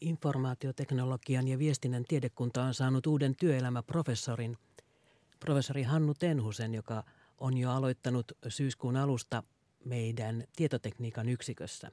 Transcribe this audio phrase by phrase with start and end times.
[0.00, 4.56] Informaatioteknologian ja viestinnän tiedekunta on saanut uuden työelämäprofessorin,
[5.40, 7.04] professori Hannu Tenhusen, joka
[7.38, 9.42] on jo aloittanut syyskuun alusta
[9.84, 11.90] meidän tietotekniikan yksikössä.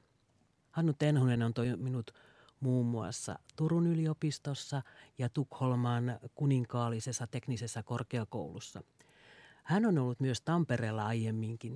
[0.70, 2.14] Hannu Tenhunen on toiminut
[2.60, 4.82] muun muassa Turun yliopistossa
[5.18, 8.82] ja Tukholman kuninkaallisessa teknisessä korkeakoulussa.
[9.64, 11.74] Hän on ollut myös Tampereella aiemminkin,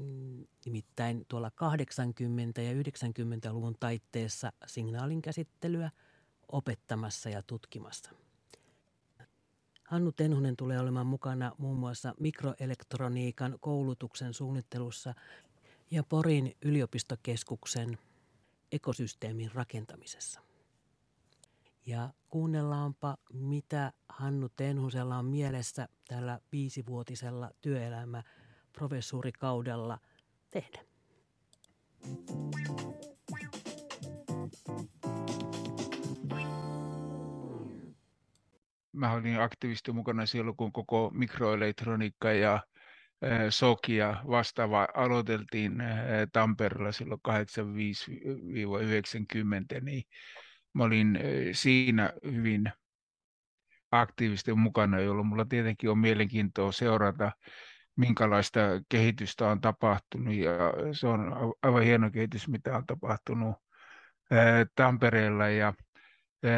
[0.64, 5.90] nimittäin tuolla 80- ja 90-luvun taitteessa signaalinkäsittelyä
[6.52, 8.10] opettamassa ja tutkimassa.
[9.84, 15.14] Hannu Tenhunen tulee olemaan mukana muun muassa mikroelektroniikan koulutuksen suunnittelussa
[15.90, 17.98] ja Porin yliopistokeskuksen
[18.72, 20.40] ekosysteemin rakentamisessa.
[21.86, 28.22] Ja kuunnellaanpa, mitä Hannu Tenhusella on mielessä tällä viisivuotisella työelämä
[28.72, 29.98] professuurikaudella
[30.50, 30.80] tehdä.
[38.98, 42.60] Mä olin aktiivisesti mukana silloin, kun koko mikroelektroniikka ja
[43.50, 45.82] Sokia vastaava aloiteltiin
[46.32, 47.32] Tampereella silloin 85-90,
[49.80, 50.02] niin
[50.74, 51.18] mä olin
[51.52, 52.72] siinä hyvin
[53.90, 57.32] aktiivisesti mukana, jolloin mulla tietenkin on mielenkiintoa seurata,
[57.96, 60.34] minkälaista kehitystä on tapahtunut.
[60.34, 60.52] Ja
[60.92, 61.32] se on
[61.62, 63.56] aivan hieno kehitys, mitä on tapahtunut
[64.74, 65.48] Tampereella.
[65.48, 65.74] Ja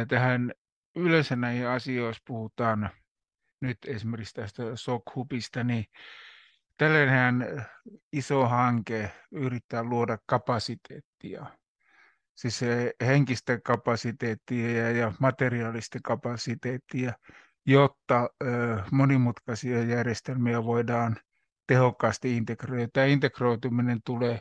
[0.09, 0.53] tähän
[0.97, 2.91] yleensä näihin asioihin, puhutaan
[3.61, 5.85] nyt esimerkiksi tästä SOC-hubista, niin
[6.77, 7.67] tällainen
[8.13, 11.47] iso hanke yrittää luoda kapasiteettia
[12.41, 12.61] siis
[13.07, 17.13] henkistä kapasiteettia ja materiaalista kapasiteettia,
[17.67, 18.29] jotta
[18.93, 21.17] monimutkaisia järjestelmiä voidaan
[21.67, 22.89] tehokkaasti integroida.
[22.93, 24.41] Tämä integroituminen tulee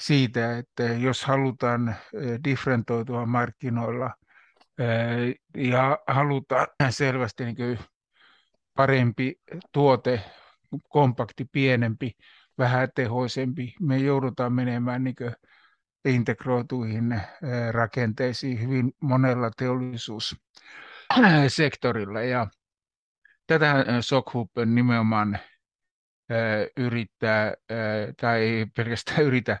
[0.00, 1.96] siitä, että jos halutaan
[2.44, 4.14] differentoitua markkinoilla
[5.56, 7.78] ja halutaan selvästi niin
[8.76, 9.40] parempi
[9.72, 10.20] tuote,
[10.88, 12.12] kompakti, pienempi,
[12.58, 15.16] vähätehoisempi, me joudutaan menemään niin
[16.04, 17.20] integroituihin
[17.70, 22.22] rakenteisiin hyvin monella teollisuussektorilla.
[22.22, 22.46] Ja
[23.46, 25.38] tätä Sokhub nimenomaan
[26.76, 27.54] yrittää,
[28.20, 29.60] tai ei pelkästään yritä,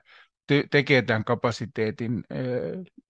[0.70, 2.24] tekee tämän kapasiteetin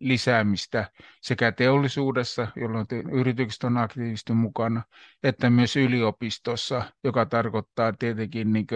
[0.01, 0.91] lisäämistä
[1.21, 4.83] sekä teollisuudessa, jolloin yritykset on aktiivisesti mukana,
[5.23, 8.67] että myös yliopistossa, joka tarkoittaa tietenkin niin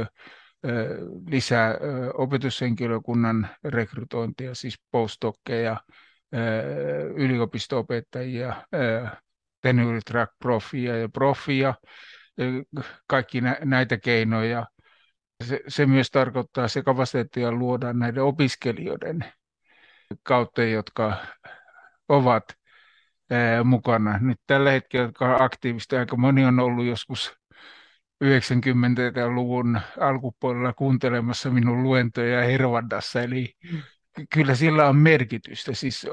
[1.27, 1.75] lisää
[2.15, 5.77] opetushenkilökunnan rekrytointia, siis postdockeja,
[7.17, 8.55] yliopisto-opettajia,
[9.61, 11.75] tenure track profia ja profia,
[13.07, 14.67] kaikki näitä keinoja.
[15.43, 19.25] Se, se myös tarkoittaa, se kapasiteettia luodaan näiden opiskelijoiden
[20.23, 21.17] kautta, jotka
[22.09, 22.45] ovat
[23.65, 24.19] mukana.
[24.19, 27.35] Nyt tällä hetkellä, jotka on aktiivista, aika moni on ollut joskus
[28.25, 33.55] 90-luvun alkupuolella kuuntelemassa minun luentoja Hervandassa, eli
[34.35, 36.07] kyllä sillä on merkitystä, siis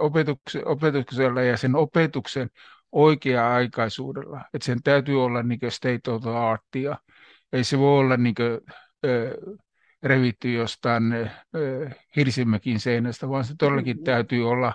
[0.66, 2.50] opetuksella ja sen opetuksen
[2.92, 6.98] oikea-aikaisuudella, että sen täytyy olla niin state of the artia,
[7.54, 8.36] ei se voi olla niin
[10.04, 11.04] revitty jostain
[12.16, 14.74] Hirsimäkin seinästä, vaan se todellakin täytyy olla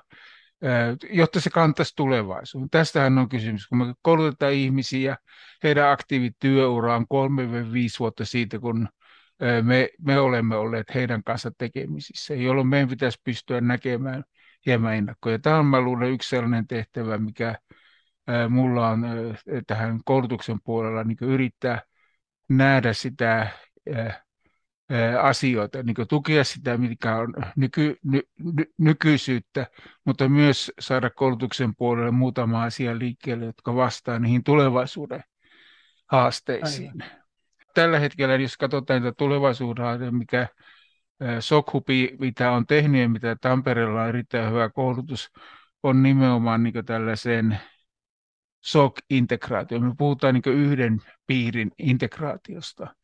[1.11, 2.71] jotta se kantaisi tulevaisuuden.
[2.71, 3.67] Tästähän on kysymys.
[3.67, 5.17] Kun me koulutetaan ihmisiä,
[5.63, 7.07] heidän aktiivityöura on 3-5
[8.01, 8.89] vuotta siitä, kun
[9.63, 14.25] me, me olemme olleet heidän kanssa tekemisissä, jolloin meidän pitäisi pystyä näkemään
[14.67, 15.39] hieman ennakkoja.
[15.39, 17.59] Tämä on, mä luulen, yksi sellainen tehtävä, mikä
[18.49, 19.05] mulla on
[19.67, 21.83] tähän koulutuksen puolella niin yrittää
[22.49, 23.49] nähdä sitä
[25.21, 28.21] asioita, niin tukea sitä, mikä on nyky, ny,
[28.57, 29.67] ny, nykyisyyttä,
[30.05, 35.25] mutta myös saada koulutuksen puolelle muutama asia liikkeelle, jotka vastaa niihin tulevaisuuden
[36.11, 37.03] haasteisiin.
[37.03, 37.25] Aivan.
[37.75, 40.49] Tällä hetkellä, jos katsotaan niitä tulevaisuuden mikä
[41.41, 45.31] Sokhupi, mitä on tehnyt ja mitä Tampereella on erittäin hyvä koulutus,
[45.83, 47.59] on nimenomaan niin tällaisen
[48.61, 49.81] SOC-integraatio.
[49.81, 52.95] Me puhutaan niin yhden piirin integraatiosta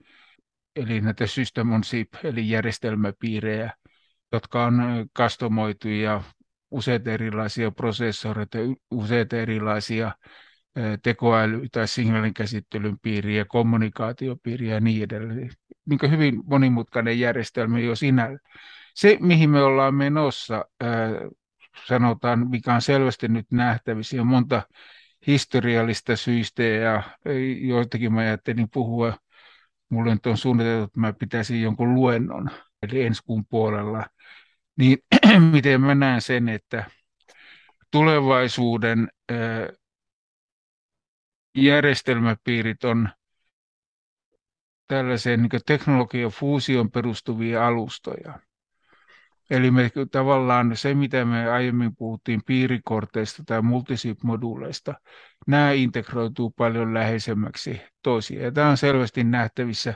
[0.76, 3.72] eli näitä system on SIP, eli järjestelmäpiirejä,
[4.32, 4.82] jotka on
[5.12, 6.22] kastomoitu ja
[6.70, 8.58] useita erilaisia prosessoreita,
[8.90, 10.12] useita erilaisia
[11.02, 15.50] tekoäly- tai signaalin käsittelyn piiriä, kommunikaatiopiiriä ja niin edelleen.
[15.86, 18.38] Niin hyvin monimutkainen järjestelmä jo sinä.
[18.94, 20.64] Se, mihin me ollaan menossa,
[21.86, 24.62] sanotaan, mikä on selvästi nyt nähtävissä, on monta
[25.26, 27.02] historiallista syistä ja
[27.60, 29.16] joitakin mä ajattelin puhua
[29.90, 32.50] mulle nyt on suunniteltu, että mä pitäisin jonkun luennon,
[32.82, 34.06] eli ensi kuun puolella,
[34.78, 34.98] niin
[35.52, 36.90] miten mä näen sen, että
[37.90, 39.08] tulevaisuuden
[41.56, 43.08] järjestelmäpiirit on
[44.86, 48.38] tällaiseen niin teknologian fuusion perustuvia alustoja.
[49.50, 54.94] Eli me tavallaan se, mitä me aiemmin puhuttiin piirikorteista tai multisip-moduuleista,
[55.46, 58.44] nämä integroituu paljon läheisemmäksi toisiaan.
[58.44, 59.94] Ja tämä on selvästi nähtävissä,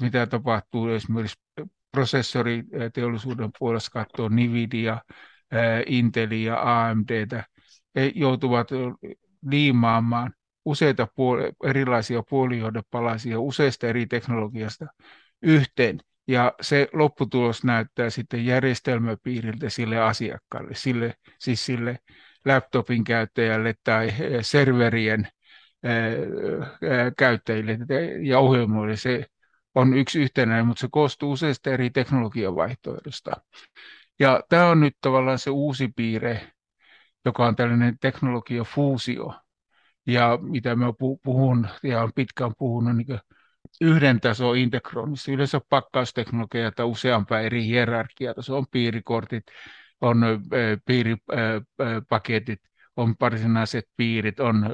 [0.00, 1.40] mitä tapahtuu esimerkiksi
[1.92, 4.98] prosessoriteollisuuden puolesta katsoa Nvidia,
[5.86, 7.44] Intelia, AMDtä.
[7.96, 8.68] He joutuvat
[9.50, 10.32] liimaamaan
[10.64, 14.86] useita puoli, erilaisia puolijohdepalasia useista eri teknologiasta
[15.42, 16.00] yhteen.
[16.26, 21.98] Ja se lopputulos näyttää sitten järjestelmäpiiriltä sille asiakkaalle, sille, siis sille
[22.44, 25.28] laptopin käyttäjälle tai serverien
[27.18, 27.78] käyttäjille
[28.22, 28.96] ja ohjelmoille.
[28.96, 29.26] Se
[29.74, 33.32] on yksi yhtenäinen, mutta se koostuu useista eri teknologiavaihtoehdosta.
[34.18, 36.40] Ja tämä on nyt tavallaan se uusi piirre,
[37.24, 39.34] joka on tällainen teknologiafuusio,
[40.06, 40.86] ja mitä mä
[41.24, 43.18] puhun ja olen pitkään puhunut niin
[43.80, 45.32] yhden tason integroinnista.
[45.32, 48.34] Yleensä pakkausteknologia tai useampaa eri hierarkiaa.
[48.40, 49.44] Se on piirikortit,
[50.00, 50.22] on
[50.86, 52.60] piiripaketit,
[52.96, 54.70] on varsinaiset piirit, on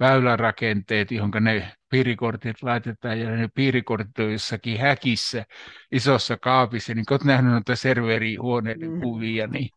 [0.00, 5.44] väylärakenteet, johon ne piirikortit laitetaan, ja ne piirikortit on jossakin häkissä,
[5.92, 9.00] isossa kaapissa, niin kun olet nähnyt noita serverihuoneiden mm.
[9.00, 9.68] kuvia, niin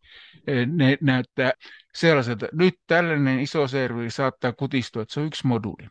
[0.66, 1.52] ne näyttää
[1.94, 2.46] sellaiselta.
[2.52, 5.88] Nyt tällainen iso serveri saattaa kutistua, että se on yksi moduuli.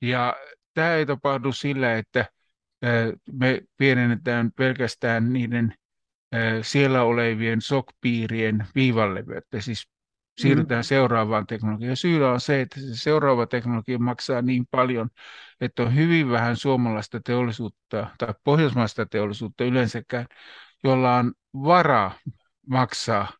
[0.00, 0.36] Ja
[0.74, 2.24] tämä ei tapahdu sillä, että
[3.32, 5.74] me pienennetään pelkästään niiden
[6.62, 9.88] siellä olevien SOC-piirien viivanleveyttä, siis
[10.40, 10.84] siirrytään mm.
[10.84, 11.96] seuraavaan teknologiaan.
[11.96, 15.10] Syynä on se, että se seuraava teknologia maksaa niin paljon,
[15.60, 20.26] että on hyvin vähän suomalaista teollisuutta tai pohjoismaista teollisuutta yleensäkään,
[20.84, 22.18] jolla on varaa
[22.66, 23.32] maksaa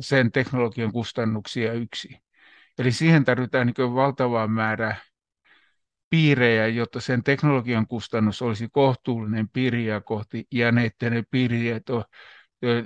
[0.00, 2.18] sen teknologian kustannuksia yksi.
[2.78, 4.96] Eli siihen tarvitaan niin valtavaa määrää
[6.14, 11.82] piirejä, jotta sen teknologian kustannus olisi kohtuullinen piiriä kohti ja ne, että ne piirijät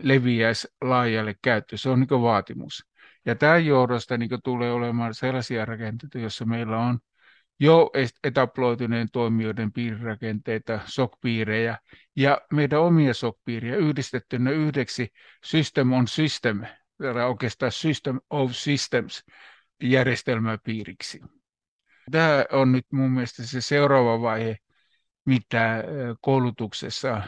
[0.02, 1.78] leviäisi laajalle käyttöön.
[1.78, 2.84] Se on niin vaatimus.
[3.26, 6.98] Ja tämän johdosta niin tulee olemaan sellaisia rakenteita, joissa meillä on
[7.60, 7.90] jo
[8.24, 11.78] etaploituneen toimijoiden piirirakenteita, SOC-piirejä
[12.16, 15.12] ja meidän omia SOC-piirejä yhdistettynä yhdeksi
[15.44, 16.60] System on System,
[17.26, 19.24] oikeastaan System of Systems
[19.82, 21.20] järjestelmäpiiriksi.
[22.10, 24.56] Tämä on nyt mun mielestä se seuraava vaihe,
[25.26, 25.84] mitä
[26.20, 27.22] koulutuksessa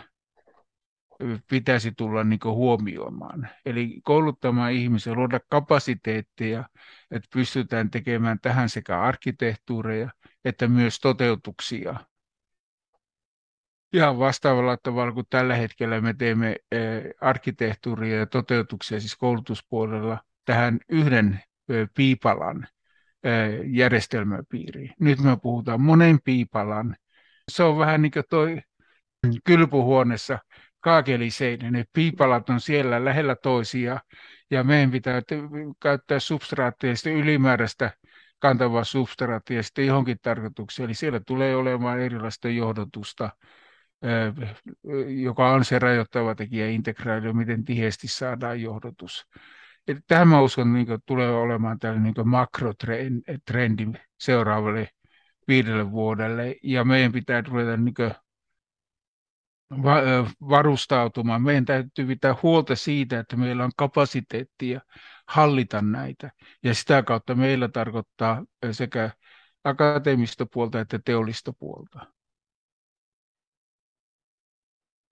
[1.51, 3.49] pitäisi tulla niin huomioimaan.
[3.67, 6.69] Eli kouluttamaan ihmisiä, luoda kapasiteetteja,
[7.11, 10.11] että pystytään tekemään tähän sekä arkkitehtuureja
[10.45, 11.95] että myös toteutuksia.
[13.93, 16.57] Ihan vastaavalla tavalla kuin tällä hetkellä me teemme
[17.21, 21.41] arkkitehtuuria ja toteutuksia siis koulutuspuolella tähän yhden
[21.95, 22.67] piipalan
[23.67, 24.95] järjestelmäpiiriin.
[25.01, 26.97] Nyt me puhutaan monen piipalan.
[27.51, 28.61] Se on vähän niin kuin toi
[29.45, 30.39] kylpyhuoneessa
[30.81, 31.71] kaakeliseinä.
[31.71, 34.01] Ne piipalat on siellä lähellä toisia
[34.51, 35.23] ja meidän pitää
[35.83, 37.91] käyttää substraattia ylimääräistä
[38.39, 40.85] kantavaa substraattia sitten johonkin tarkoitukseen.
[40.85, 43.31] Eli siellä tulee olemaan erilaista johdotusta,
[45.07, 49.27] joka on se rajoittava tekijä integraatio, miten tiheesti saadaan johdotus.
[49.89, 53.87] Eli tähän mä uskon, niin tulee olemaan tällainen niin makrotrendi
[54.21, 54.89] seuraavalle
[55.49, 57.95] viidelle vuodelle, ja meidän pitää ruveta niin
[60.49, 61.43] varustautumaan.
[61.43, 64.81] Meidän täytyy pitää huolta siitä, että meillä on kapasiteettia
[65.29, 66.31] hallita näitä.
[66.63, 69.11] Ja sitä kautta meillä tarkoittaa sekä
[69.65, 72.07] akateemista puolta että teollista puolta.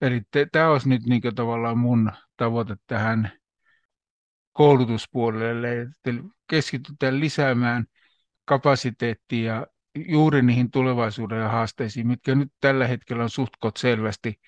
[0.01, 0.21] Eli
[0.51, 3.38] tämä olisi nyt niin tavallaan mun tavoite tähän
[4.59, 6.11] koulutuspuolelle, että
[6.49, 7.85] keskitytään lisäämään
[8.45, 14.39] kapasiteettia juuri niihin tulevaisuuden haasteisiin, mitkä nyt tällä hetkellä on suhtkot selvästi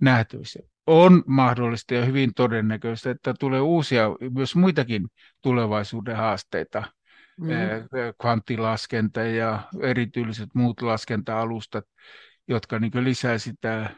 [0.00, 0.60] nähtävissä.
[0.86, 5.08] On mahdollista ja hyvin todennäköistä, että tulee uusia, myös muitakin
[5.42, 6.82] tulevaisuuden haasteita,
[7.40, 7.48] mm.
[8.20, 11.84] kvanttilaskenta ja erityiset muut laskenta-alustat,
[12.48, 13.90] jotka niin lisää sitä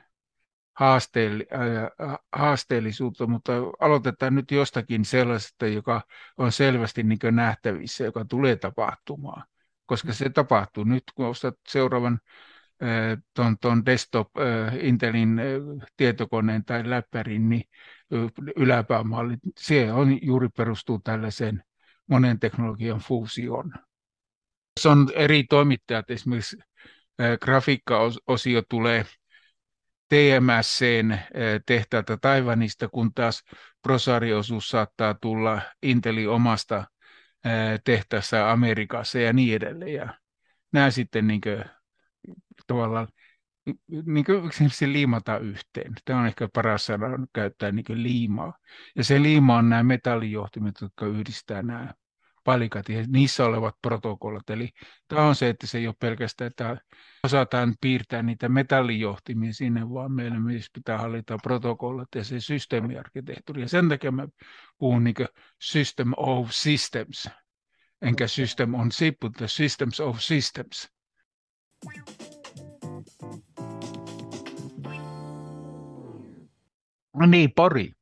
[2.32, 6.00] haasteellisuutta, mutta aloitetaan nyt jostakin sellaisesta, joka
[6.37, 9.44] on selvästi niin nähtävissä, joka tulee tapahtumaan.
[9.87, 12.18] Koska se tapahtuu nyt, kun ostat seuraavan
[13.61, 14.28] ton desktop
[14.80, 15.40] Intelin
[15.97, 17.64] tietokoneen tai läppärin, niin
[18.56, 21.62] yläpäämalli, se on, juuri perustuu tällaiseen
[22.06, 23.73] monen teknologian fuusioon.
[24.80, 26.56] Se on eri toimittajat, esimerkiksi
[27.40, 29.06] grafiikkaosio tulee
[30.09, 31.19] TMSn
[31.67, 33.43] tehtäältä Taivanista, kun taas
[33.83, 36.85] prosariosuus saattaa tulla Inteli omasta
[37.85, 39.95] tehtäessä Amerikassa ja niin edelleen.
[39.95, 40.15] Ja
[40.73, 41.65] nämä sitten niin kuin,
[42.67, 43.09] tavallaan
[44.07, 44.50] niin kuin
[44.87, 45.93] liimata yhteen.
[46.05, 48.59] Tämä on ehkä paras sana käyttää niin liimaa.
[48.97, 51.95] Ja se liima on nämä metallijohtimet, jotka yhdistää nämä
[52.49, 54.50] palikat ja niissä olevat protokollat.
[54.50, 54.71] Eli
[55.09, 56.76] tämä on se, että se ei ole pelkästään, että
[57.25, 63.62] osataan piirtää niitä metallijohtimia sinne, vaan meillä myös pitää hallita protokollat ja se systeemiarkkitehtuuri.
[63.62, 64.28] Ja sen takia mä
[64.78, 65.14] puhun niin
[65.61, 67.28] system of systems,
[68.02, 70.88] enkä system on chip, mutta systems of systems.
[77.17, 77.93] No niin, Pori.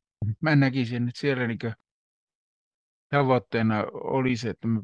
[0.41, 1.59] Mä näkisin, että siellä niin
[3.09, 4.81] tavoitteena olisi, että me,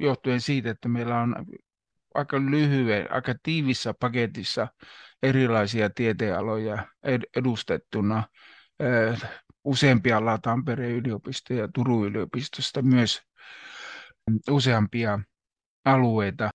[0.00, 1.46] johtuen siitä, että meillä on
[2.14, 4.68] aika lyhyen, aika tiivissä paketissa
[5.22, 6.86] erilaisia tieteenaloja
[7.36, 8.24] edustettuna.
[9.64, 13.22] Useampia ollaan Tampereen yliopisto ja Turun yliopistosta myös
[14.50, 15.18] useampia
[15.84, 16.50] alueita.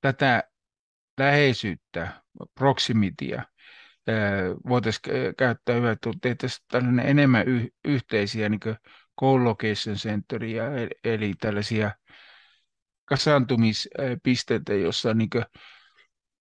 [0.00, 0.42] Tätä
[1.18, 2.22] läheisyyttä,
[2.54, 3.44] proximityä,
[4.68, 7.44] voitaisiin käyttää hyvä, että tehtäisiin tällainen enemmän
[7.84, 8.60] yhteisiä niin
[9.20, 10.62] co-location centeria,
[11.04, 11.90] eli tällaisia
[13.04, 15.30] kasaantumispisteitä, jossa niin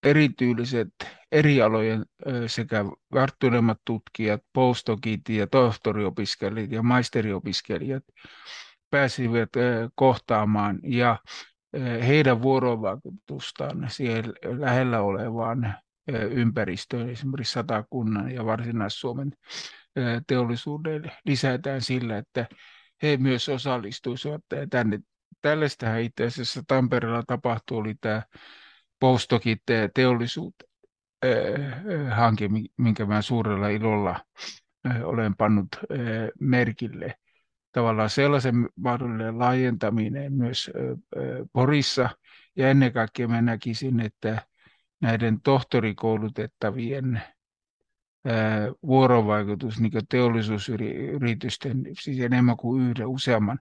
[0.03, 0.87] erityyliset
[1.31, 2.05] eri alojen
[2.47, 8.03] sekä varttuneemmat tutkijat, postdocit ja tohtoriopiskelijat ja maisteriopiskelijat
[8.89, 9.49] pääsivät
[9.95, 11.19] kohtaamaan ja
[12.07, 15.75] heidän vuorovaikutustaan siihen lähellä olevaan
[16.31, 19.31] ympäristöön, esimerkiksi Satakunnan ja Varsinais-Suomen
[20.27, 22.47] teollisuudelle lisätään sillä, että
[23.03, 24.99] he myös osallistuisivat tänne.
[25.41, 28.23] Tällaistähän itse asiassa Tampereella tapahtui, oli tämä
[28.99, 29.61] Postokit
[29.95, 30.55] teollisuut
[32.11, 34.19] hanke, minkä mä suurella ilolla
[35.03, 35.67] olen pannut
[36.39, 37.15] merkille.
[37.71, 40.71] Tavallaan sellaisen mahdollinen laajentaminen myös
[41.53, 42.09] Porissa,
[42.55, 44.41] ja ennen kaikkea mä näkisin, että
[45.01, 47.21] näiden tohtorikoulutettavien
[48.85, 53.59] vuorovaikutus niin teollisuusyritysten, siis enemmän kuin yhden, useamman.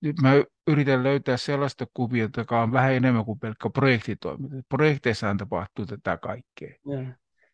[0.00, 0.32] Nyt mä
[0.66, 4.56] yritän löytää sellaista kuviota, joka on vähän enemmän kuin pelkkä projektitoiminta.
[4.68, 6.74] Projekteissahan tapahtuu tätä kaikkea.
[6.90, 7.06] Yeah.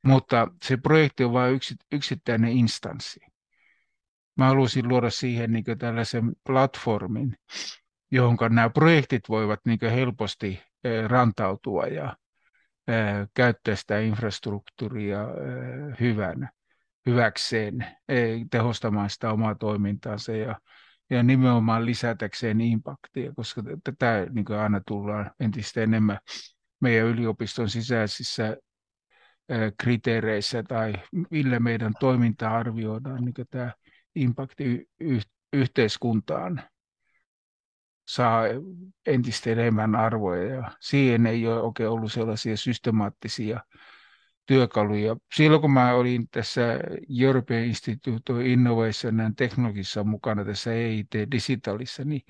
[0.04, 1.60] Mutta se projekti on vain
[1.92, 3.20] yksittäinen instanssi.
[4.36, 7.36] Mä haluaisin luoda siihen niin tällaisen platformin,
[8.10, 10.62] johon nämä projektit voivat niin helposti
[11.06, 12.16] rantautua ja
[13.34, 15.18] käyttää sitä infrastruktuuria
[16.00, 16.50] hyvänä,
[17.06, 17.86] hyväkseen,
[18.50, 20.60] tehostamaan sitä omaa toimintaansa ja,
[21.10, 26.18] ja nimenomaan lisätäkseen impaktia, koska tätä niin aina tullaan entistä enemmän
[26.80, 28.56] meidän yliopiston sisäisissä
[29.82, 30.92] kriteereissä tai
[31.30, 33.72] millä meidän toimintaa arvioidaan, niin tämä
[34.14, 34.88] impakti
[35.52, 36.62] yhteiskuntaan
[38.10, 38.44] saa
[39.06, 43.60] entistä enemmän arvoja ja siihen ei ole oikein ollut sellaisia systemaattisia
[44.46, 45.16] työkaluja.
[45.34, 46.62] Silloin kun mä olin tässä
[47.20, 52.22] European Institute of Innovation and Technologissa mukana tässä EIT Digitalissa, niin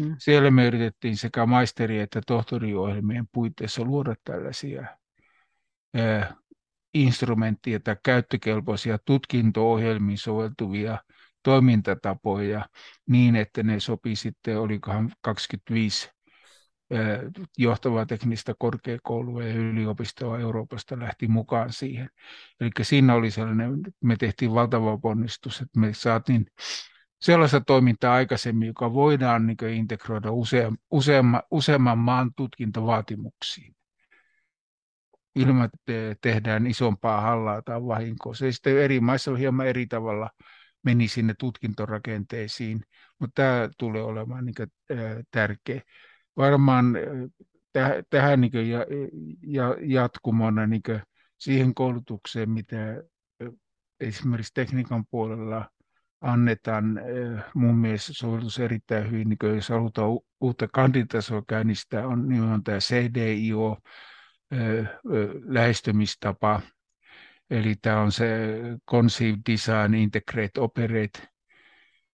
[0.00, 0.16] mm.
[0.18, 4.86] siellä me yritettiin sekä maisteri- että tohtoriohjelmien puitteissa luoda tällaisia
[5.98, 6.34] äh,
[6.94, 10.98] instrumentteja tai käyttökelpoisia tutkinto-ohjelmiin soveltuvia
[11.42, 12.68] toimintatapoja
[13.08, 16.10] niin, että ne sopii sitten, olikohan 25
[17.58, 22.10] johtavaa teknistä korkeakoulua ja yliopistoa Euroopasta lähti mukaan siihen.
[22.60, 26.46] Eli siinä oli sellainen, me tehtiin valtava ponnistus, että me saatiin
[27.20, 33.74] sellaista toimintaa aikaisemmin, joka voidaan niin integroida useam, useamman, useamman maan tutkintovaatimuksiin
[35.34, 38.34] ilman, että tehdään isompaa hallaa tai vahinkoa.
[38.34, 40.30] Se sitten eri maissa on hieman eri tavalla
[40.88, 42.80] meni sinne tutkintorakenteisiin,
[43.18, 44.68] mutta tämä tulee olemaan niin kuin,
[45.30, 45.80] tärkeä.
[46.36, 46.84] Varmaan
[47.72, 48.86] täh, tähän niin kuin, ja,
[49.46, 51.02] ja, jatkumona niin kuin,
[51.38, 53.02] siihen koulutukseen, mitä
[54.00, 55.70] esimerkiksi tekniikan puolella
[56.20, 57.00] annetaan,
[57.54, 63.78] mun mielestä sovellus erittäin hyvin, niin jos halutaan uutta kanditasoa käynnistää, on nimenomaan tämä CDIO,
[65.44, 66.60] lähestymistapa,
[67.50, 68.28] Eli tämä on se
[68.90, 71.18] Conceive, Design, Integrate, Operate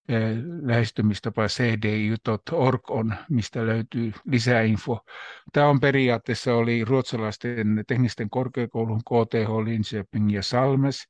[0.09, 5.05] eh, lähestymistapa cdi.org on, mistä löytyy lisäinfo.
[5.53, 11.07] Tämä on periaatteessa oli ruotsalaisten teknisten korkeakoulun KTH, Linköping ja Salmes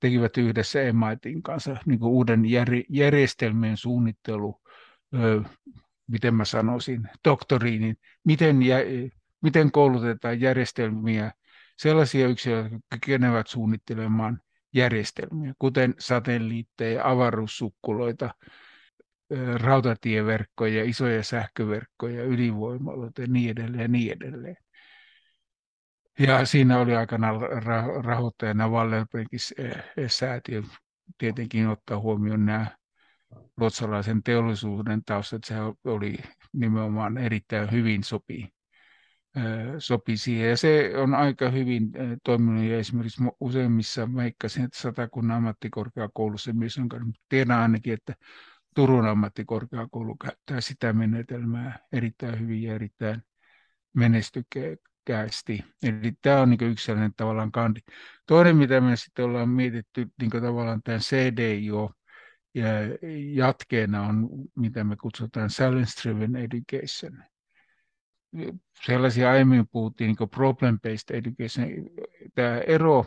[0.00, 4.60] tekivät yhdessä MITin kanssa niin kuin uuden jär, järjestelmien suunnittelu,
[6.06, 8.56] miten mä sanoisin, doktoriinin, miten,
[9.42, 11.32] miten koulutetaan järjestelmiä
[11.76, 14.40] sellaisia yksilöitä, jotka kykenevät suunnittelemaan
[14.74, 18.34] järjestelmiä, kuten satelliitteja, avaruussukkuloita,
[19.54, 24.56] rautatieverkkoja, isoja sähköverkkoja, ydinvoimaloita ja niin edelleen ja niin edelleen.
[26.18, 27.32] Ja siinä oli aikana
[28.02, 29.40] rahoittajana Wallenbergin
[30.06, 30.62] säätiö
[31.18, 32.66] tietenkin ottaa huomioon nämä
[33.56, 35.44] ruotsalaisen teollisuuden taustat.
[35.44, 36.18] Se oli
[36.52, 38.48] nimenomaan erittäin hyvin sopii
[39.78, 40.50] sopi siihen.
[40.50, 41.90] Ja se on aika hyvin
[42.24, 46.88] toiminut ja esimerkiksi useimmissa, meikkasin, että Satakunnan ammattikorkeakoulussa myös on,
[47.28, 48.14] tiedän ainakin, että
[48.74, 53.22] Turun ammattikorkeakoulu käyttää sitä menetelmää erittäin hyvin ja erittäin
[53.94, 55.64] menestykkäästi.
[55.82, 57.80] Eli tämä on niin yksi sellainen tavallaan kandi.
[58.26, 61.92] Toinen, mitä me sitten ollaan mietitty niin tavallaan tämän CDIO,
[62.54, 62.68] ja
[63.34, 67.24] jatkeena on, mitä me kutsutaan Silence Driven Education
[68.86, 71.68] sellaisia aiemmin puhuttiin niin problem-based education.
[72.34, 73.04] Tämä ero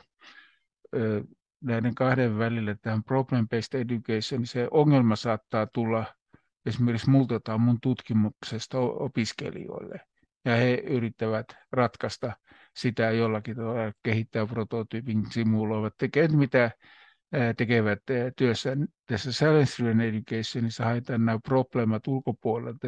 [1.62, 6.06] näiden kahden välillä, tähän problem-based education, niin se ongelma saattaa tulla
[6.66, 10.00] esimerkiksi multa tai mun tutkimuksesta opiskelijoille.
[10.46, 12.34] Ja he yrittävät ratkaista
[12.76, 16.72] sitä jollakin tavalla, kehittää prototyypin, simuloivat, tekevät mitä
[17.58, 18.00] tekevät
[18.36, 18.78] työssä.
[19.06, 22.88] Tässä Science Educationissa haetaan nämä problemat ulkopuolelta,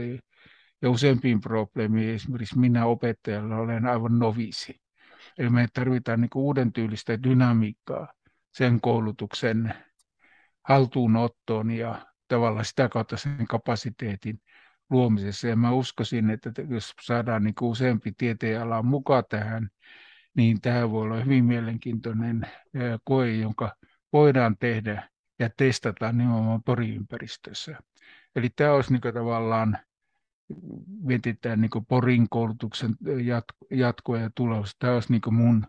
[0.82, 4.82] ja useampiin probleemiin, esimerkiksi minä opettajalla olen aivan novisi.
[5.38, 8.14] Eli me tarvitaan niin uuden tyylistä dynamiikkaa
[8.54, 9.74] sen koulutuksen
[10.64, 14.42] haltuunottoon ja tavallaan sitä kautta sen kapasiteetin
[14.90, 15.48] luomisessa.
[15.48, 19.70] Ja mä uskoisin, että jos saadaan niin useampi tieteenala mukaan tähän,
[20.36, 22.48] niin tämä voi olla hyvin mielenkiintoinen
[23.04, 23.76] koe, jonka
[24.14, 27.78] voidaan tehdä ja testata nimenomaan poriympäristössä.
[28.36, 29.78] Eli tämä olisi niin tavallaan
[31.04, 32.96] mietitään niin Porin koulutuksen
[33.72, 34.76] jatkoa ja tulos.
[34.80, 35.68] Tämä olisi niin mun,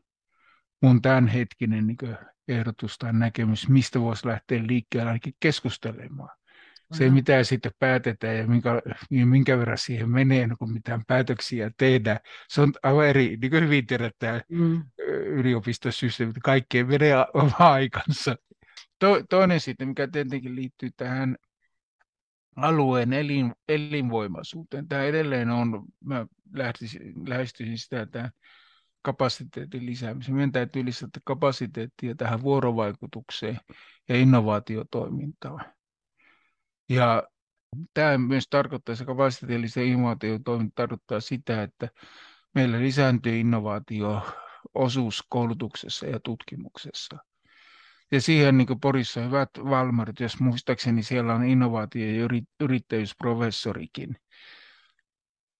[0.82, 2.16] mun tämänhetkinen niin
[2.48, 6.38] ehdotus tai näkemys, mistä voisi lähteä liikkeelle ainakin keskustelemaan.
[6.92, 7.14] Se, mm-hmm.
[7.14, 12.18] mitä sitten päätetään ja minkä, ja minkä verran siihen menee, no kun mitään päätöksiä tehdään,
[12.48, 14.82] se on aivan eri, niin kuin hyvin tiedetään mm.
[15.26, 18.36] yliopistosysteemi, että kaikkeen menee oma aikansa.
[18.98, 21.36] To, toinen sitten, mikä tietenkin liittyy tähän
[22.58, 24.88] alueen elin, elinvoimaisuuteen.
[24.88, 26.26] Tämä edelleen on, mä
[27.26, 28.30] lähestyisin sitä tämän
[29.02, 30.34] kapasiteetin lisäämiseen.
[30.34, 33.58] Meidän täytyy lisätä kapasiteettia tähän vuorovaikutukseen
[34.08, 35.64] ja innovaatiotoimintaan.
[36.88, 37.22] Ja
[37.94, 41.88] tämä myös tarkoittaa, se kapasiteetillisen innovaatiotoiminta tarkoittaa sitä, että
[42.54, 44.22] meillä lisääntyy innovaatio
[44.74, 47.18] osuus koulutuksessa ja tutkimuksessa.
[48.12, 52.28] Ja siihen niin Porissa hyvät valmarit, jos muistaakseni siellä on innovaatio- ja
[52.60, 54.16] yrittäjyysprofessorikin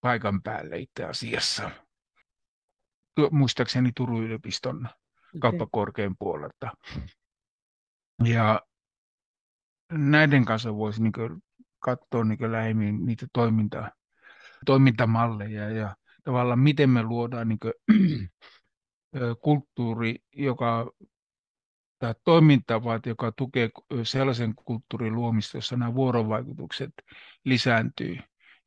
[0.01, 1.71] paikan päälle itse asiassa.
[3.31, 5.41] Muistaakseni Turun yliopiston okay.
[5.41, 6.71] kauppakorkean puolelta.
[8.25, 8.63] Ja
[9.93, 11.43] näiden kanssa voisi niin
[11.79, 13.91] katsoa niin lähemmin niitä toiminta,
[14.67, 17.59] toimintamalleja ja tavallaan miten me luodaan niin
[19.41, 20.91] kulttuuri, joka
[21.99, 23.71] tämä toimintatavat, joka tukee
[24.03, 26.91] sellaisen kulttuurin luomista, jossa nämä vuorovaikutukset
[27.45, 28.19] lisääntyy.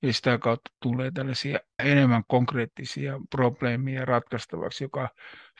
[0.01, 5.09] Ja sitä kautta tulee tällaisia enemmän konkreettisia probleemia ratkaistavaksi, joka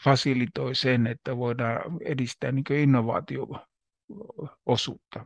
[0.04, 5.26] fasilitoi sen, että voidaan edistää niin innovaatio-osuutta.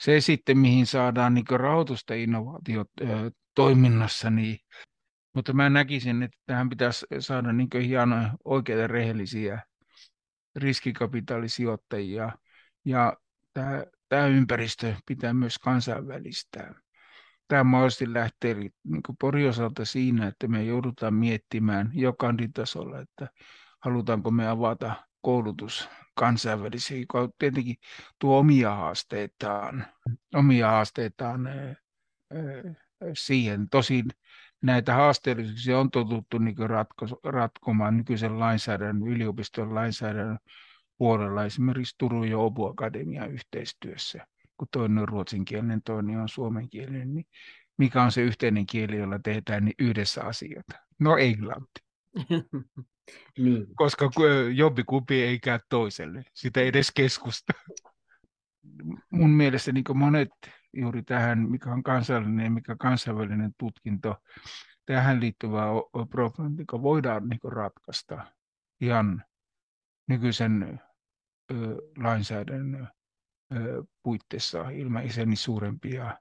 [0.00, 4.58] Se sitten, mihin saadaan niin rahoitusta innovaatiotoiminnassa, niin
[5.34, 9.62] mutta mä näkisin, että tähän pitäisi saada niin hienoja, oikeita, rehellisiä
[10.56, 12.32] riskikapitalisijoittajia
[12.84, 13.16] ja
[13.54, 16.74] tämä, tämä ympäristö pitää myös kansainvälistää.
[17.48, 18.72] Tämä mahdollisesti lähtee niin
[19.20, 23.28] Porin osalta siinä, että me joudutaan miettimään jo kanditasolla, että
[23.80, 27.76] halutaanko me avata koulutus kansainvälisiä, joka tietenkin
[28.18, 29.86] tuo omia haasteitaan,
[30.34, 31.48] omia haasteitaan
[33.14, 33.68] siihen.
[33.68, 34.04] Tosin
[34.62, 40.38] näitä haasteellisuuksia on totuttu niin ratko, ratkomaan nykyisen lainsäädännön, yliopiston lainsäädännön
[40.98, 47.26] puolella, esimerkiksi Turun ja Obu Akademian yhteistyössä, kun toinen on ruotsinkielinen, toinen on suomenkielinen, niin
[47.76, 50.76] mikä on se yhteinen kieli, jolla tehdään niin yhdessä asioita?
[50.98, 51.80] No englanti.
[53.38, 53.66] niin.
[53.74, 54.10] Koska
[54.54, 57.52] jompikumpi ei käy toiselle, sitä ei edes keskusta.
[59.10, 60.30] Mun mielestä niin monet
[60.72, 64.16] juuri tähän, mikä on kansallinen ja mikä kansainvälinen tutkinto,
[64.86, 65.66] tähän liittyvää
[66.10, 68.26] problematiikka voidaan niin ratkaista
[68.80, 69.24] ihan
[70.08, 70.80] nykyisen
[71.52, 71.54] ö,
[71.96, 72.88] lainsäädännön
[73.54, 76.18] ö, puitteissa ilman isäni suurempia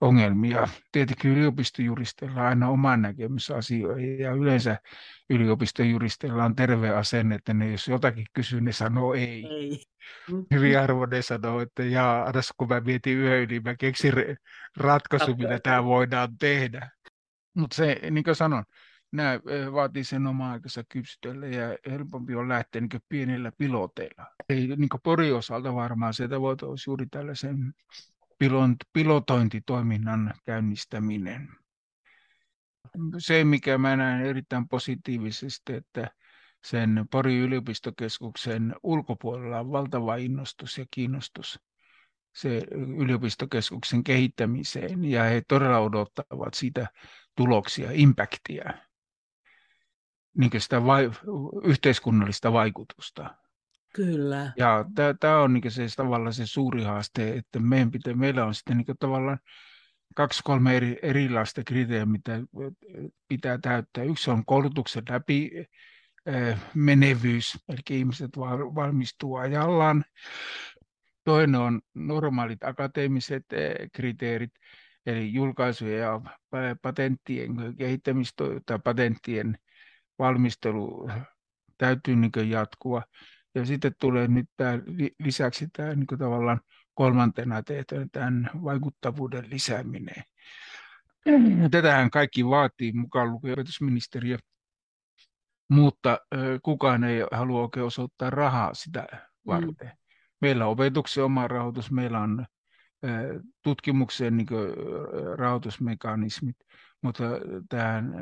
[0.00, 0.68] ongelmia.
[0.92, 4.78] Tietenkin yliopistojuristeilla on aina oma näkemys asioihin ja yleensä
[5.30, 9.46] yliopistojuristeilla on terve asenne, että ne jos jotakin kysyy, ne sanoo ei.
[9.46, 9.82] ei.
[10.54, 14.12] Hyvin harvoin ne sanoo, että jaa, adas kun mä mietin yhden niin mä keksin
[14.76, 16.90] ratkaisu, mitä tämä voidaan tehdä.
[17.54, 18.64] Mutta se, niin kuin sanon,
[19.12, 19.40] nämä
[19.72, 24.26] vaatii sen oma aikansa kypsytellä ja helpompi on lähteä niin pienillä piloteilla.
[24.48, 27.74] Ei niin Pori osalta varmaan sieltä voitaisiin juuri tällaisen
[28.92, 31.48] pilotointitoiminnan käynnistäminen.
[33.18, 36.10] Se, mikä mä näen erittäin positiivisesti, että
[36.64, 41.60] sen Pori yliopistokeskuksen ulkopuolella on valtava innostus ja kiinnostus
[42.34, 42.62] se
[42.98, 46.86] yliopistokeskuksen kehittämiseen ja he todella odottavat sitä
[47.36, 48.64] tuloksia, impactia,
[50.36, 51.10] niin sitä vai,
[51.64, 53.34] yhteiskunnallista vaikutusta.
[53.98, 54.52] Kyllä.
[54.56, 54.84] Ja
[55.20, 58.96] tämä on niin se tavallaan se suuri haaste, että meidän pitää, meillä on sitten niin
[58.98, 59.38] tavallaan
[60.14, 62.40] kaksi, kolme eri, erilaista kriteeriä, mitä
[63.28, 64.04] pitää täyttää.
[64.04, 65.50] Yksi on koulutuksen läpi
[66.74, 68.30] menevyys, eli ihmiset
[68.74, 70.04] valmistuu ajallaan.
[71.24, 73.46] Toinen on normaalit akateemiset
[73.92, 74.52] kriteerit,
[75.06, 76.20] eli julkaisuja ja
[76.82, 79.58] patenttien kehittämistä tai patenttien
[80.18, 81.10] valmistelu
[81.78, 83.02] täytyy niin jatkua.
[83.58, 84.72] Ja sitten tulee nyt tämä,
[85.18, 86.60] lisäksi tämä niin tavallaan
[86.94, 90.24] kolmantena tehtävänä tämän vaikuttavuuden lisääminen.
[91.70, 94.38] Tätähän kaikki vaatii mukaan lukien opetusministeriö,
[95.70, 96.18] mutta
[96.62, 99.06] kukaan ei halua oikein osoittaa rahaa sitä
[99.46, 99.86] varten.
[99.86, 99.96] Mm.
[100.40, 102.46] Meillä on opetuksen oma rahoitus, meillä on
[103.62, 104.48] tutkimuksen niin
[105.36, 106.56] rahoitusmekanismit,
[107.02, 107.24] mutta
[107.68, 108.12] tähän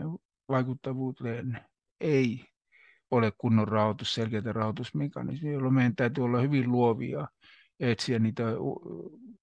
[0.48, 1.60] vaikuttavuuteen
[2.00, 2.44] ei
[3.10, 7.28] ole kunnon rahoitus, selkeitä rahoitusmekanismia, jolloin meidän täytyy olla hyvin luovia
[7.80, 8.42] etsiä niitä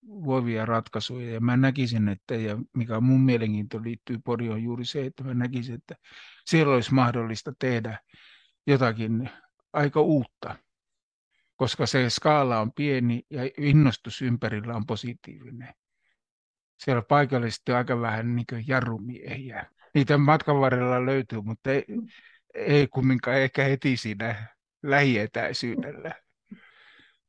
[0.01, 1.33] luovia ratkaisuja.
[1.33, 5.33] Ja mä näkisin, että ja mikä mun mielenkiinto liittyy Pori on juuri se, että mä
[5.33, 5.95] näkisin, että
[6.45, 7.99] siellä olisi mahdollista tehdä
[8.67, 9.29] jotakin
[9.73, 10.55] aika uutta,
[11.55, 15.73] koska se skaala on pieni ja innostus ympärillä on positiivinen.
[16.77, 19.65] Siellä paikallisesti on aika vähän niin jarrumiehiä.
[19.93, 21.85] Niitä matkan varrella löytyy, mutta ei,
[22.53, 24.47] ei kumminkaan ehkä heti siinä
[24.83, 26.11] lähietäisyydellä.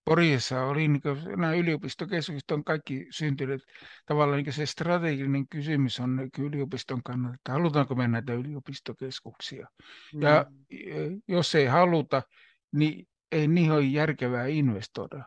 [0.04, 3.60] Porissa oli niin kuin, nämä yliopistokeskukset on kaikki syntyneet.
[4.06, 9.66] Tavallaan niin se strateginen kysymys on niin yliopiston kannalta, että halutaanko me näitä yliopistokeskuksia.
[10.14, 10.22] Mm.
[10.22, 10.46] Ja
[11.28, 12.22] jos ei haluta,
[12.72, 15.24] niin ei niihin ole järkevää investoida.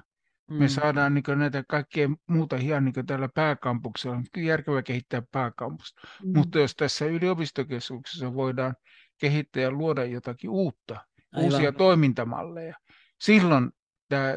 [0.47, 0.55] Mm.
[0.55, 6.01] Me saadaan niin näitä kaikkea muuta ihan niin täällä pääkampuksella, on järkevää kehittää pääkampusta.
[6.23, 6.37] Mm.
[6.37, 8.75] Mutta jos tässä yliopistokeskuksessa voidaan
[9.17, 11.45] kehittää ja luoda jotakin uutta, Aivan.
[11.45, 12.75] uusia toimintamalleja.
[13.21, 13.71] Silloin
[14.09, 14.33] tämä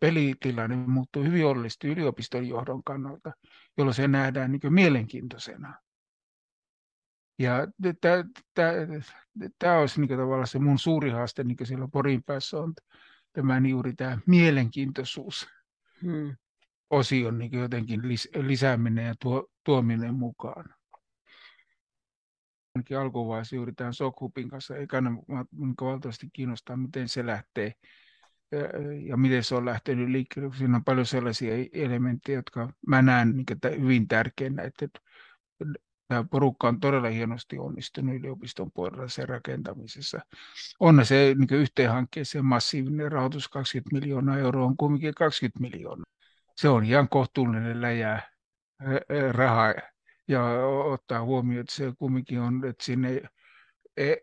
[0.00, 3.32] pelitilanne muuttuu hyvin oleellisesti yliopiston johdon kannalta,
[3.76, 5.74] jolloin se nähdään niin mielenkiintoisena.
[7.38, 7.66] Ja
[9.58, 12.74] tämä olisi niin tavallaan se mun suuri haaste niin siellä Porin päässä on
[13.32, 15.48] tämä niin juuri tämä mielenkiintoisuus.
[16.02, 16.36] Hmm.
[16.90, 18.00] osion niin jotenkin
[18.36, 20.74] lisääminen ja tuo, tuominen mukaan
[22.74, 27.72] ainakin alkuvaiheessa juuri tämän Sokhupin kanssa ei kannata niin valtavasti kiinnostaa, miten se lähtee
[29.06, 30.54] ja miten se on lähtenyt liikkeelle.
[30.56, 34.88] Siinä on paljon sellaisia elementtejä, jotka mä näen niin hyvin tärkeinä, että
[36.08, 40.20] tämä porukka on todella hienosti onnistunut yliopiston puolella sen rakentamisessa.
[40.80, 46.04] On se niin yhteen hankkeeseen massiivinen rahoitus 20 miljoonaa euroa, on kuitenkin 20 miljoonaa.
[46.56, 48.22] Se on ihan kohtuullinen läjä
[49.32, 49.74] rahaa
[50.28, 50.42] ja
[50.84, 53.22] ottaa huomioon, että se kumminkin on, että sinne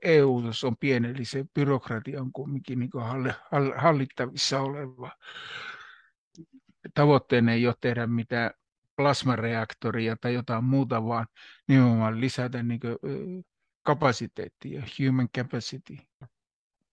[0.02, 2.90] EU e on pieni, eli se byrokratia on kumminkin niin
[3.76, 5.12] hallittavissa oleva.
[6.94, 8.52] Tavoitteena ei ole tehdä mitään
[8.96, 11.28] plasmareaktoria tai jotain muuta, vaan
[11.68, 12.80] nimenomaan lisätä niin
[13.84, 15.98] kapasiteettia, human capacity,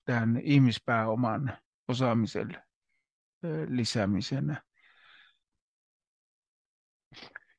[0.05, 2.57] tämän ihmispääoman osaamisen
[3.69, 4.63] lisäämisenä.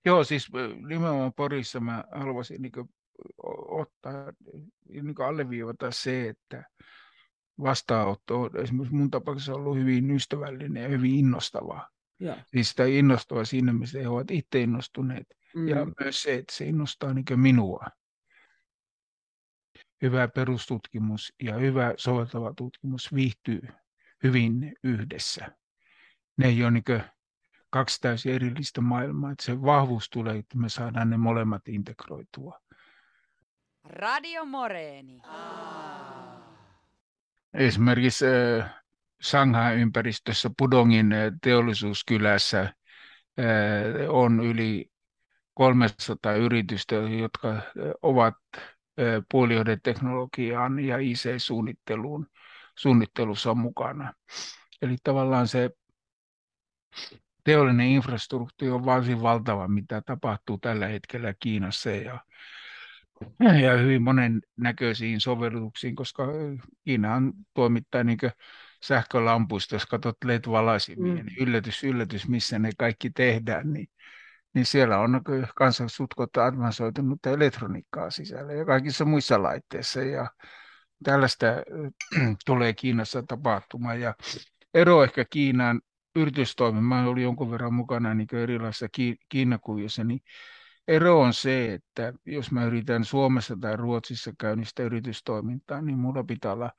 [0.06, 0.48] Joo, siis
[0.88, 2.72] nimenomaan Porissa mä haluaisin niin
[3.68, 4.34] ottaa,
[4.90, 6.64] niin alleviivata se, että
[7.64, 11.90] vastaanotto on esimerkiksi mun tapauksessa ollut hyvin ystävällinen ja hyvin innostavaa.
[12.20, 12.44] Ja.
[12.48, 15.28] Siis sitä innostavaa siinä, missä he ovat itse innostuneet.
[15.56, 15.68] Mm.
[15.68, 17.86] Ja myös se, että se innostaa niin minua.
[20.02, 23.62] Hyvä perustutkimus ja hyvä soveltava tutkimus viihtyy
[24.24, 25.52] hyvin yhdessä.
[26.38, 26.84] Ne ei ole niin
[27.70, 29.32] kaksi täysin erillistä maailmaa.
[29.32, 32.60] Että se vahvuus tulee, että me saadaan ne molemmat integroitua.
[33.84, 35.22] Radio Moreeni.
[37.54, 38.26] Esimerkiksi
[38.60, 38.76] äh,
[39.24, 42.74] Shanghai-ympäristössä Pudongin äh, teollisuuskylässä äh,
[44.10, 44.92] on yli
[45.54, 47.62] 300 yritystä, jotka
[48.02, 48.36] ovat
[49.32, 52.28] puolijohdeteknologiaan ja IC-suunnitteluun
[52.80, 54.14] suunnittelussa mukana.
[54.82, 55.70] Eli tavallaan se
[57.44, 62.20] teollinen infrastruktuuri on varsin valtava, mitä tapahtuu tällä hetkellä Kiinassa ja,
[63.62, 66.28] ja hyvin monen näköisiin sovelluksiin, koska
[66.86, 68.18] Kiina on toimittaa niin
[68.84, 71.26] sähkölampuista, jos katsot LED-valaisimia, mm.
[71.26, 73.88] niin yllätys, yllätys, missä ne kaikki tehdään, niin,
[74.54, 75.22] niin siellä on
[75.56, 80.32] kanssa sutkot advansoitunutta elektroniikkaa sisällä ja kaikissa muissa laitteissa ja
[81.04, 81.46] tällaista
[82.46, 84.16] tulee Kiinassa tapahtumaan ja
[84.74, 85.82] ero ehkä Kiinan
[86.16, 88.88] yritystoimen, mä olin jonkun verran mukana niin erilaisissa
[89.30, 90.20] Kiinakuviossa, niin
[90.88, 96.54] ero on se, että jos mä yritän Suomessa tai Ruotsissa käynnistää yritystoimintaa, niin mulla pitää
[96.54, 96.72] olla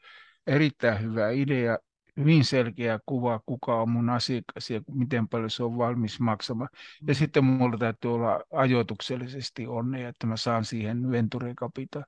[0.47, 1.79] erittäin hyvä idea,
[2.17, 6.69] hyvin selkeä kuva, kuka on mun asiakas ja miten paljon se on valmis maksamaan.
[7.07, 12.03] Ja sitten mulla täytyy olla ajoituksellisesti onnea, että mä saan siihen venture capital.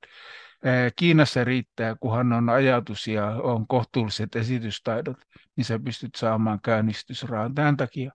[0.96, 5.16] Kiinassa riittää, kunhan on ajatus ja on kohtuulliset esitystaidot,
[5.56, 7.54] niin sä pystyt saamaan käynnistysrahan.
[7.54, 8.12] Tämän takia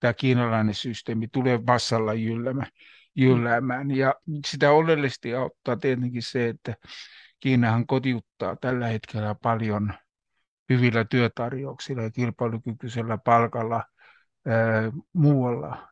[0.00, 2.70] tämä kiinalainen systeemi tulee vassalla jyllämään.
[3.14, 3.90] jylläämään.
[3.90, 4.14] Ja
[4.46, 6.74] sitä oleellisesti auttaa tietenkin se, että
[7.40, 9.94] Kiinahan kotiuttaa tällä hetkellä paljon
[10.68, 13.84] hyvillä työtarjouksilla ja kilpailukykyisellä palkalla
[14.46, 15.86] ää, muualla ää,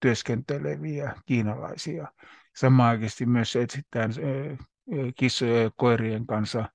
[0.00, 2.08] työskenteleviä kiinalaisia.
[2.56, 4.56] Samaan myös etsitään ää,
[5.16, 6.68] kissojen ja koirien kanssa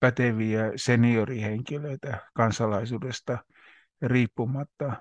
[0.00, 3.38] päteviä seniorihenkilöitä kansalaisuudesta
[4.02, 4.92] riippumatta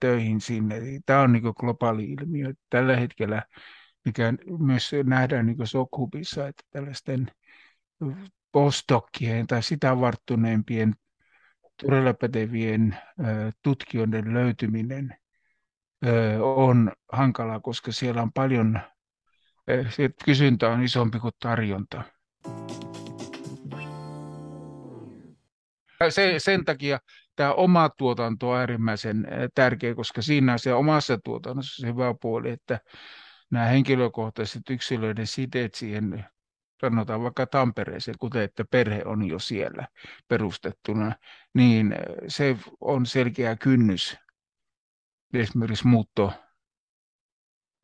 [0.00, 0.80] töihin sinne.
[1.06, 2.52] Tämä on niin globaali ilmiö.
[2.70, 3.42] Tällä hetkellä,
[4.04, 7.30] mikä myös nähdään niin Sokhubissa, että tällaisten
[8.52, 10.94] postdokkien tai sitä varttuneempien
[11.82, 12.98] todella pätevien
[13.62, 15.16] tutkijoiden löytyminen
[16.40, 18.80] on hankalaa, koska siellä on paljon
[20.24, 22.02] kysyntä on isompi kuin tarjonta.
[26.08, 26.98] Se, sen takia
[27.36, 32.50] tämä oma tuotanto on äärimmäisen tärkeä, koska siinä on se omassa tuotannossa se hyvä puoli,
[32.50, 32.80] että
[33.50, 36.26] nämä henkilökohtaiset yksilöiden siteet siihen,
[36.90, 39.88] sanotaan vaikka Tampereeseen, kuten että perhe on jo siellä
[40.28, 41.12] perustettuna,
[41.54, 44.16] niin eh, se on selkeä kynnys
[45.34, 46.32] esimerkiksi muutto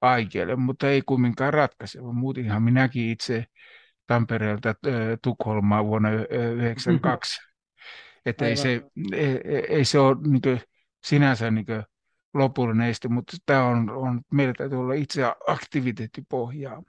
[0.01, 2.13] aikeille, mutta ei kumminkaan ratkaiseva.
[2.13, 3.45] Muutinhan minäkin itse
[4.07, 4.75] Tampereelta
[5.23, 7.41] Tukholmaa vuonna 1992.
[8.27, 8.83] Että ei se,
[9.13, 10.61] ei, ei se ole niin
[11.05, 11.67] sinänsä niin
[12.35, 16.83] lopullinen este, mutta tämä on, on, meillä täytyy olla itse aktiviteettipohjaa.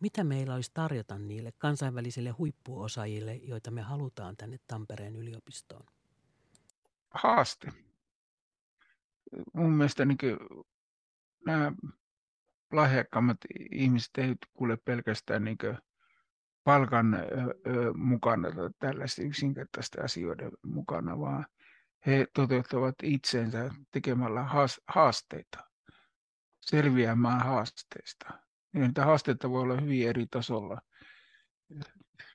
[0.00, 5.86] Mitä meillä olisi tarjota niille kansainvälisille huippuosaajille, joita me halutaan tänne Tampereen yliopistoon?
[7.10, 7.72] Haaste.
[9.52, 10.18] Mun mielestä niin
[11.46, 11.72] nämä
[12.72, 13.38] lahjakkaammat
[13.72, 15.58] ihmiset ei kuule pelkästään niin
[16.64, 17.16] palkan
[17.94, 21.46] mukana tai tällaisten yksinkertaisten asioiden mukana, vaan
[22.06, 24.46] he toteuttavat itsensä tekemällä
[24.86, 25.58] haasteita,
[26.60, 28.43] selviämään haasteista.
[28.74, 30.80] Niitä haasteita voi olla hyvin eri tasolla,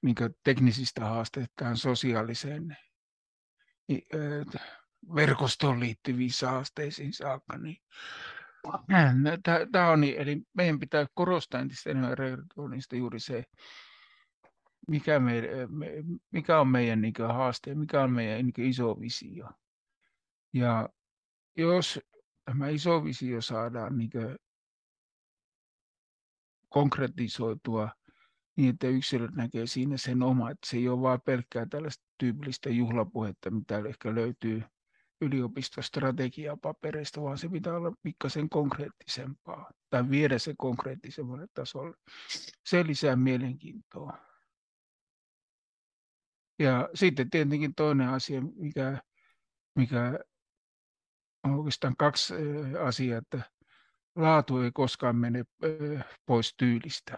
[0.02, 2.78] niin teknisistä haasteista sosiaaliseen
[5.15, 7.78] verkostoon liittyviin haasteisiin saakka, niin
[9.71, 13.43] Tämä on niin, eli meidän pitää korostaa entistä enemmän rekrytoinnista juuri se,
[14.88, 15.41] mikä, me,
[16.32, 19.49] mikä on meidän niin haaste, mikä on meidän niin iso visio.
[20.54, 20.89] Ja
[21.58, 21.99] jos
[22.45, 24.12] tämä iso visio saadaan niin
[26.69, 27.89] konkretisoitua
[28.58, 32.69] niin, että yksilöt näkee siinä sen oma, että se ei ole vain pelkkää tällaista tyypillistä
[32.69, 34.63] juhlapuhetta, mitä ehkä löytyy
[35.21, 41.97] yliopistostrategiapapereista, vaan se pitää olla pikkasen konkreettisempaa tai viedä se konkreettisemmalle tasolle.
[42.65, 44.17] Se lisää mielenkiintoa.
[46.60, 49.01] Ja sitten tietenkin toinen asia, mikä,
[49.75, 50.19] mikä
[51.43, 52.34] on oikeastaan kaksi
[52.86, 53.41] asiaa, että
[54.15, 55.45] laatu ei koskaan mene
[56.26, 57.17] pois tyylistä.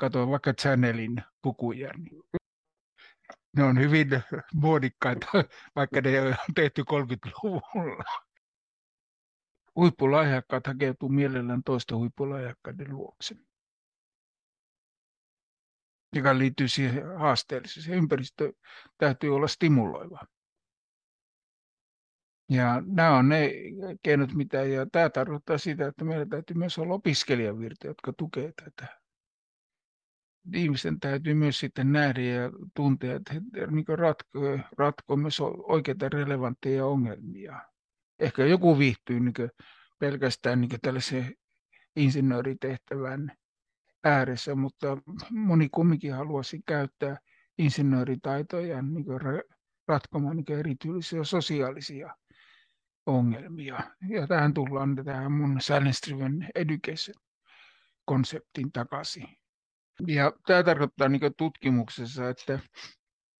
[0.00, 2.22] Katoin vaikka Channelin pukuja, niin
[3.56, 4.08] ne on hyvin
[4.54, 5.26] muodikkaita,
[5.76, 8.04] vaikka ne on tehty 30-luvulla.
[9.76, 13.34] Huippulahjakkaat hakeutuu mielellään toista huippulahjakkaiden luokse,
[16.14, 17.98] joka liittyy siihen haasteelliseen.
[17.98, 18.52] Ympäristö
[18.98, 20.18] täytyy olla stimuloiva.
[22.50, 23.50] Ja nämä on ne
[24.02, 28.98] keinot, mitä, ja tämä tarkoittaa sitä, että meillä täytyy myös olla opiskelijavirta, jotka tukevat tätä
[30.54, 36.86] ihmisten täytyy myös sitten nähdä ja tuntea, että he niin ratkoo, ratkoo myös oikeita relevantteja
[36.86, 37.60] ongelmia.
[38.18, 39.34] Ehkä joku viihtyy niin
[39.98, 41.34] pelkästään niin tällaisen
[41.96, 43.32] insinööritehtävän
[44.04, 44.98] ääressä, mutta
[45.30, 47.16] moni kumminkin haluaisi käyttää
[47.58, 49.04] insinööritaitoja niin
[49.88, 52.14] ratkomaan niin erityisiä sosiaalisia
[53.08, 53.78] ongelmia.
[54.08, 59.28] Ja tähän tullaan tähän mun Silence Driven Education-konseptin takaisin.
[60.06, 62.58] Ja tämä tarkoittaa niin tutkimuksessa, että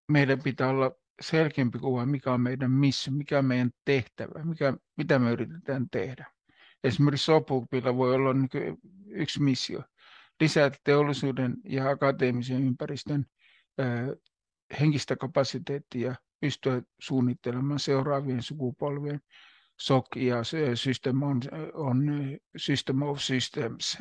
[0.08, 5.18] meidän pitää olla selkeämpi kuva, mikä on meidän missä, mikä on meidän tehtävä, mikä, mitä
[5.18, 6.26] me yritetään tehdä.
[6.84, 8.48] Esimerkiksi Sopupilla voi olla niin
[9.06, 9.82] yksi missio,
[10.40, 13.26] lisätä teollisuuden ja akateemisen ympäristön
[14.80, 19.20] henkistä kapasiteettia pystyä suunnittelemaan seuraavien sukupolvien
[19.80, 20.36] SOC ja
[20.74, 21.40] system on,
[21.74, 22.06] on
[22.56, 23.98] System of Systems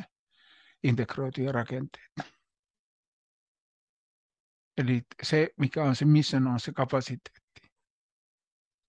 [0.82, 2.22] integroituja rakenteita.
[4.78, 7.68] Eli se, mikä on se mission, on se kapasiteetti.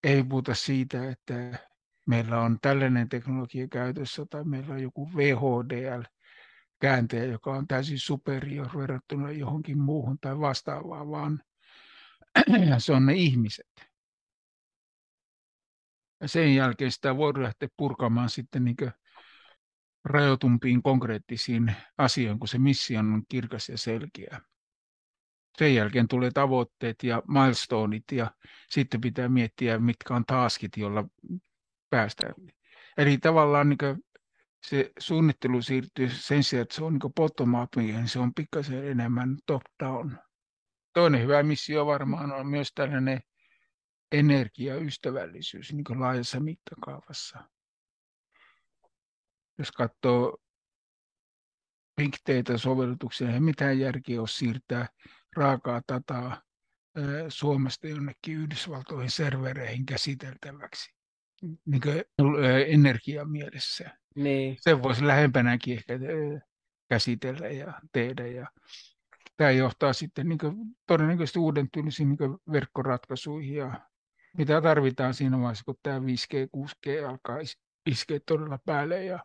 [0.04, 1.58] Ei puhuta siitä, että
[2.06, 6.02] meillä on tällainen teknologia käytössä tai meillä on joku VHDL,
[6.80, 11.40] kääntäjä, joka on täysin superior verrattuna johonkin muuhun tai vastaavaan, vaan
[12.78, 13.89] se on ne ihmiset.
[16.20, 18.76] Ja sen jälkeen sitä voi lähteä purkamaan sitten niin
[20.04, 24.40] rajoitumpiin konkreettisiin asioihin, kun se missio on kirkas ja selkeä.
[25.58, 28.30] Sen jälkeen tulee tavoitteet ja milestoneit ja
[28.68, 31.04] sitten pitää miettiä, mitkä on taskit, joilla
[31.90, 32.34] päästään.
[32.96, 34.02] Eli tavallaan niin
[34.66, 39.36] se suunnittelu siirtyy sen sijaan, että se on niin bottom-up, niin se on pikkasen enemmän
[39.46, 40.18] top-down.
[40.94, 43.20] Toinen hyvä missio varmaan on myös tällainen
[44.12, 47.48] energiaystävällisyys niin laajassa mittakaavassa.
[49.58, 50.38] Jos katsoo
[51.96, 54.88] big data-sovellutuksia, ei mitään järkeä ole siirtää
[55.36, 56.42] raakaa dataa
[57.28, 60.94] Suomesta jonnekin Yhdysvaltoihin servereihin käsiteltäväksi
[61.42, 61.82] niin
[62.66, 63.98] energiamielessä.
[64.16, 64.56] Niin.
[64.60, 65.92] Sen voisi lähempänäkin ehkä
[66.88, 68.26] käsitellä ja tehdä.
[68.26, 68.46] Ja
[69.36, 70.38] tämä johtaa sitten niin
[70.86, 73.89] todennäköisesti uuden tyylisiin niin verkkoratkaisuihin ja
[74.38, 77.36] mitä tarvitaan siinä vaiheessa, kun tämä 5G, 6G alkaa
[77.86, 79.24] iskeä todella päälle ja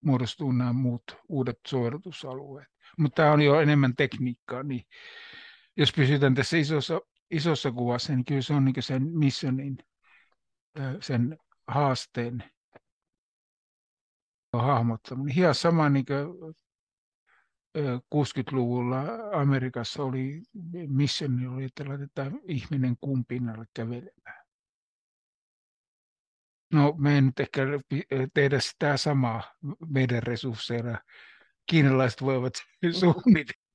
[0.00, 2.68] muodostuu nämä muut uudet sovellutusalueet.
[2.98, 4.84] Mutta tämä on jo enemmän tekniikkaa, niin
[5.76, 9.78] jos pysytään tässä isossa, isossa kuvassa, niin kyllä se on niin sen missionin,
[11.00, 12.44] sen haasteen
[14.52, 15.38] hahmottaminen.
[15.38, 16.54] Ihan sama niin kuin
[18.14, 20.42] 60-luvulla Amerikassa oli
[20.88, 24.35] missioni, oli, että laitetaan ihminen kuun pinnalle kävelemään.
[26.76, 27.62] No, me ei nyt ehkä
[28.34, 29.42] tehdä sitä samaa
[29.88, 30.98] meidän resursseilla.
[31.66, 32.54] Kiinalaiset voivat
[33.00, 33.66] suunnitella.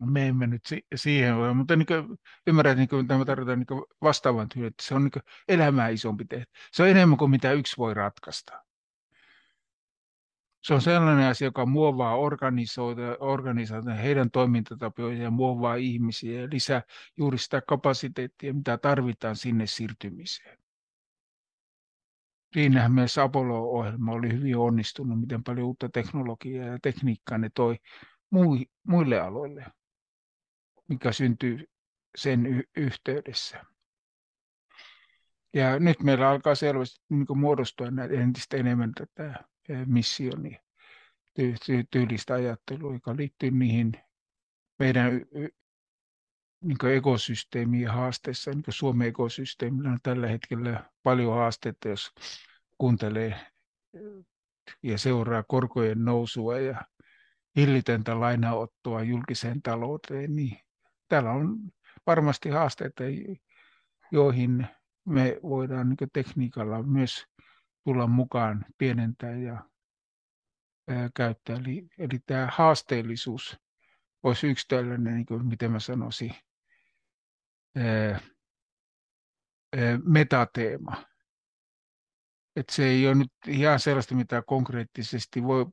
[0.00, 0.62] Me emme nyt
[0.94, 4.94] siihen voi, mutta niin kuin, ymmärrän, että niin tämä tarkoittaa niin vastaavan työn, että se
[4.94, 6.58] on niin elämää isompi tehtävä.
[6.72, 8.64] Se on enemmän kuin mitä yksi voi ratkaista.
[10.62, 12.16] Se on sellainen asia, joka muovaa
[13.20, 16.82] organisaatioita, heidän toimintatapoja ja muovaa ihmisiä ja lisää
[17.16, 20.57] juuri sitä kapasiteettia, mitä tarvitaan sinne siirtymiseen.
[22.52, 27.76] Siinähän mielessä Apollo-ohjelma oli hyvin onnistunut, miten paljon uutta teknologiaa ja tekniikkaa ne toi
[28.86, 29.66] muille aloille,
[30.88, 31.64] mikä syntyy
[32.16, 33.64] sen yhteydessä.
[35.54, 37.86] Ja nyt meillä alkaa selvästi niin muodostua
[38.20, 39.44] entistä enemmän tätä
[39.86, 40.60] missioni
[41.90, 43.92] tyylistä ajattelua, joka liittyy niihin
[44.78, 45.12] meidän
[46.60, 48.50] niin ekosysteemien haasteissa.
[48.50, 52.10] Niin Suomen ekosysteemillä on tällä hetkellä paljon haasteita, jos
[52.78, 53.40] kuuntelee
[54.82, 56.82] ja seuraa korkojen nousua ja
[57.56, 60.60] hillitöntä lainaottoa julkiseen talouteen, niin
[61.08, 61.58] täällä on
[62.06, 63.04] varmasti haasteita,
[64.12, 64.66] joihin
[65.04, 67.26] me voidaan niin tekniikalla myös
[67.84, 69.64] tulla mukaan, pienentää ja
[70.88, 71.56] ää, käyttää.
[71.56, 73.60] Eli, eli tämä haasteellisuus
[74.22, 76.34] olisi yksi tällainen, niin kuin, miten mä sanoisin,
[80.04, 81.04] metateema.
[82.56, 85.66] Et se ei ole nyt ihan sellaista, mitä konkreettisesti voi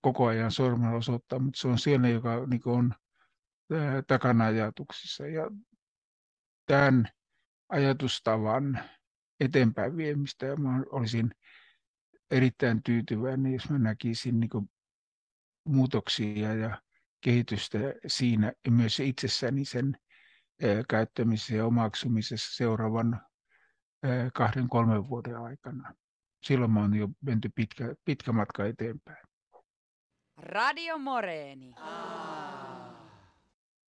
[0.00, 2.94] koko ajan sormella osoittaa, mutta se on siellä, joka niin on
[4.06, 5.26] takana ajatuksissa.
[5.26, 5.50] Ja
[6.66, 7.08] tämän
[7.68, 8.84] ajatustavan
[9.40, 11.34] eteenpäin viemistä, ja mä olisin
[12.30, 14.70] erittäin tyytyväinen, jos mä näkisin niin
[15.64, 16.82] muutoksia ja
[17.20, 19.98] kehitystä siinä myös itsessäni sen
[20.88, 23.20] käyttämisessä ja omaksumisessa seuraavan
[24.34, 25.94] kahden, kolmen vuoden aikana.
[26.42, 29.26] Silloin mä oon jo menty pitkä, pitkä matka eteenpäin.
[30.36, 31.74] Radio Moreeni.
[31.76, 32.61] Aa.